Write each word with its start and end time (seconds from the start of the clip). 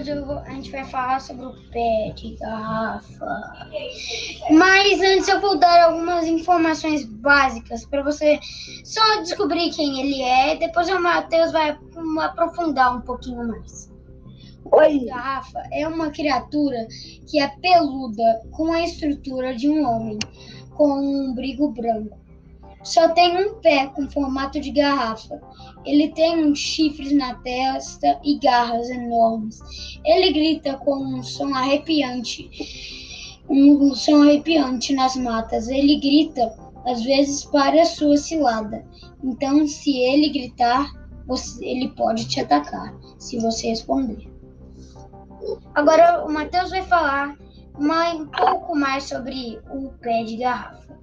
Hoje 0.00 0.12
a 0.12 0.50
gente 0.52 0.70
vai 0.70 0.82
falar 0.86 1.20
sobre 1.20 1.44
o 1.44 1.52
pé 1.70 2.14
de 2.16 2.34
garrafa. 2.36 3.68
Mas 4.50 4.98
antes 4.98 5.28
eu 5.28 5.38
vou 5.42 5.58
dar 5.58 5.90
algumas 5.90 6.26
informações 6.26 7.04
básicas 7.04 7.84
para 7.84 8.02
você 8.02 8.40
só 8.82 9.20
descobrir 9.20 9.70
quem 9.72 10.00
ele 10.00 10.22
é. 10.22 10.56
Depois 10.56 10.88
o 10.88 10.98
Matheus 10.98 11.52
vai 11.52 11.78
aprofundar 12.22 12.96
um 12.96 13.02
pouquinho 13.02 13.46
mais. 13.46 13.92
O 14.64 14.70
pé 14.70 14.88
de 14.88 15.04
garrafa 15.04 15.62
é 15.70 15.86
uma 15.86 16.10
criatura 16.10 16.88
que 17.28 17.38
é 17.38 17.48
peluda 17.60 18.40
com 18.52 18.72
a 18.72 18.80
estrutura 18.80 19.54
de 19.54 19.68
um 19.68 19.86
homem, 19.86 20.18
com 20.70 20.88
um 20.92 21.30
umbigo 21.30 21.72
branco. 21.72 22.18
Só 22.82 23.08
tem 23.10 23.36
um 23.36 23.54
pé 23.60 23.88
com 23.88 24.08
formato 24.10 24.58
de 24.60 24.70
garrafa. 24.70 25.40
Ele 25.84 26.08
tem 26.08 26.44
uns 26.44 26.58
chifres 26.58 27.12
na 27.12 27.34
testa 27.36 28.18
e 28.24 28.38
garras 28.38 28.88
enormes. 28.88 29.60
Ele 30.04 30.32
grita 30.32 30.76
com 30.78 30.96
um 30.96 31.22
som 31.22 31.54
arrepiante. 31.54 32.50
Um 33.48 33.94
som 33.94 34.22
arrepiante 34.22 34.94
nas 34.94 35.16
matas. 35.16 35.68
Ele 35.68 36.00
grita, 36.00 36.56
às 36.86 37.02
vezes, 37.02 37.44
para 37.44 37.82
a 37.82 37.86
sua 37.86 38.16
cilada. 38.16 38.84
Então, 39.22 39.66
se 39.66 39.98
ele 39.98 40.30
gritar, 40.30 40.90
você, 41.26 41.64
ele 41.64 41.90
pode 41.90 42.26
te 42.26 42.40
atacar, 42.40 42.94
se 43.18 43.38
você 43.38 43.68
responder. 43.68 44.28
Agora, 45.74 46.24
o 46.24 46.32
Matheus 46.32 46.70
vai 46.70 46.82
falar 46.82 47.36
um 47.78 48.26
pouco 48.26 48.76
mais 48.76 49.04
sobre 49.04 49.60
o 49.70 49.88
pé 50.00 50.24
de 50.24 50.36
garrafa. 50.36 50.98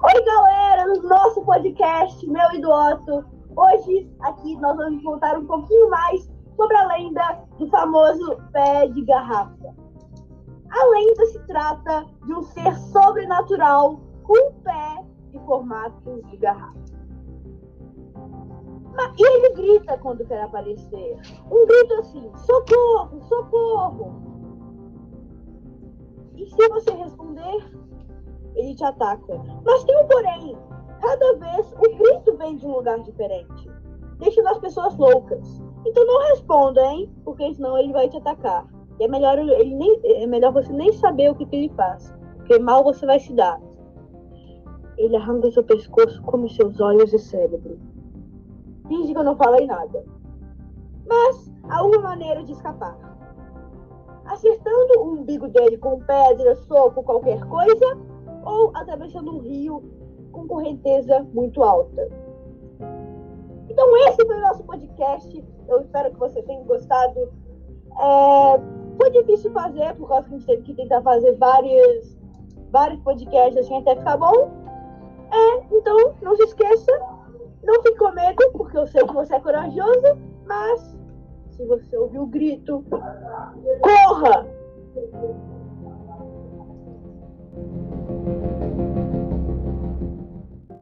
Oi, 0.00 0.24
galera, 0.24 0.86
no 0.86 1.08
nosso 1.08 1.42
podcast, 1.42 2.24
meu 2.24 2.52
e 2.52 2.60
do 2.60 2.70
Otto. 2.70 3.24
Hoje, 3.56 4.08
aqui, 4.20 4.54
nós 4.58 4.76
vamos 4.76 5.02
contar 5.02 5.36
um 5.36 5.44
pouquinho 5.44 5.90
mais 5.90 6.30
sobre 6.54 6.76
a 6.76 6.86
lenda 6.86 7.44
do 7.58 7.68
famoso 7.68 8.36
pé 8.52 8.86
de 8.86 9.04
garrafa. 9.04 9.74
A 10.70 10.86
lenda 10.90 11.26
se 11.26 11.40
trata 11.48 12.06
de 12.24 12.32
um 12.32 12.42
ser 12.42 12.72
sobrenatural 12.92 13.98
com 14.22 14.34
um 14.34 14.52
pé 14.62 15.04
em 15.32 15.44
formato 15.44 16.22
de 16.30 16.36
garrafa. 16.36 16.78
E 19.18 19.22
ele 19.22 19.54
grita 19.54 19.98
quando 19.98 20.24
quer 20.26 20.42
aparecer. 20.42 21.16
Um 21.50 21.66
grito 21.66 21.94
assim: 21.94 22.30
socorro, 22.36 23.20
socorro! 23.24 24.22
E 26.36 26.46
se 26.46 26.68
você 26.68 26.92
responder, 26.92 27.68
ele 28.58 28.74
te 28.74 28.84
ataca. 28.84 29.40
Mas 29.64 29.84
tem 29.84 29.96
um 29.96 30.06
porém. 30.06 30.56
Cada 31.00 31.36
vez 31.36 31.72
o 31.72 31.96
grito 31.96 32.36
vem 32.36 32.56
de 32.56 32.66
um 32.66 32.72
lugar 32.72 32.98
diferente. 33.00 33.70
Deixando 34.18 34.48
as 34.48 34.58
pessoas 34.58 34.96
loucas. 34.96 35.62
Então 35.86 36.04
não 36.04 36.28
responda, 36.30 36.84
hein? 36.84 37.10
Porque 37.24 37.54
senão 37.54 37.78
ele 37.78 37.92
vai 37.92 38.08
te 38.08 38.16
atacar. 38.16 38.66
E 38.98 39.04
é 39.04 39.08
melhor, 39.08 39.38
ele 39.38 39.74
nem, 39.74 40.00
é 40.04 40.26
melhor 40.26 40.52
você 40.52 40.72
nem 40.72 40.92
saber 40.92 41.30
o 41.30 41.34
que, 41.36 41.46
que 41.46 41.54
ele 41.54 41.68
faz. 41.70 42.12
Porque 42.38 42.58
mal 42.58 42.82
você 42.82 43.06
vai 43.06 43.20
se 43.20 43.32
dar. 43.32 43.60
Ele 44.96 45.14
arranca 45.14 45.50
seu 45.52 45.62
pescoço, 45.62 46.20
come 46.22 46.48
seus 46.48 46.80
olhos 46.80 47.12
e 47.12 47.18
cérebro. 47.18 47.78
Finge 48.88 49.12
que 49.12 49.18
eu 49.18 49.24
não 49.24 49.36
falei 49.36 49.66
nada. 49.66 50.04
Mas 51.06 51.52
há 51.68 51.84
uma 51.84 52.00
maneira 52.00 52.42
de 52.42 52.52
escapar. 52.52 52.98
Acertando 54.24 54.98
o 54.98 55.12
umbigo 55.12 55.46
dele 55.48 55.78
com 55.78 56.00
pedra, 56.00 56.56
soco, 56.56 57.04
qualquer 57.04 57.40
coisa, 57.46 57.98
ou 58.48 58.72
atravessando 58.74 59.36
um 59.36 59.40
rio 59.40 59.82
com 60.32 60.48
correnteza 60.48 61.26
muito 61.34 61.62
alta. 61.62 62.08
Então 63.68 63.96
esse 64.08 64.24
foi 64.26 64.36
o 64.36 64.40
nosso 64.40 64.64
podcast. 64.64 65.44
Eu 65.68 65.80
espero 65.80 66.10
que 66.10 66.18
você 66.18 66.42
tenha 66.42 66.64
gostado. 66.64 67.30
É, 68.00 68.60
foi 68.96 69.10
difícil 69.10 69.52
fazer, 69.52 69.94
por 69.96 70.08
causa 70.08 70.28
que 70.28 70.34
a 70.34 70.38
gente 70.38 70.46
teve 70.46 70.62
que 70.62 70.74
tentar 70.74 71.02
fazer 71.02 71.36
várias, 71.36 72.18
vários 72.70 73.00
podcasts 73.00 73.58
assim 73.58 73.76
até 73.78 73.96
ficar 73.96 74.16
bom. 74.16 74.50
É, 75.30 75.76
então 75.76 76.14
não 76.22 76.34
se 76.36 76.44
esqueça, 76.44 76.92
não 77.62 77.82
fique 77.82 77.98
com 77.98 78.12
medo, 78.12 78.50
porque 78.52 78.78
eu 78.78 78.86
sei 78.86 79.06
que 79.06 79.12
você 79.12 79.34
é 79.34 79.40
corajoso, 79.40 80.18
mas 80.46 80.96
se 81.50 81.66
você 81.66 81.96
ouvir 81.98 82.18
o 82.18 82.26
grito, 82.26 82.82
corra! 83.82 84.46